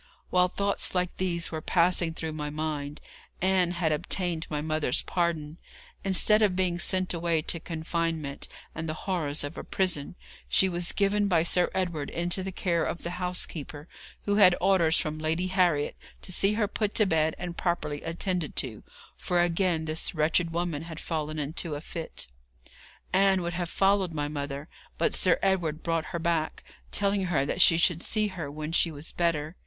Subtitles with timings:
[0.31, 2.99] While thoughts like these were passing through my mind,
[3.39, 5.59] Ann had obtained my mother's pardon.
[6.03, 10.15] Instead of being sent away to confinement and the horrors of a prison,
[10.49, 13.87] she was given by Sir Edward into the care of the housekeeper,
[14.23, 18.55] who had orders from Lady Harriet to see her put to bed and properly attended
[18.55, 18.81] to,
[19.15, 22.25] for again this wretched woman had fallen into a fit.
[23.13, 27.61] Ann would have followed my mother, but Sir Edward brought her back, telling her that
[27.61, 29.55] she should see her when she was better.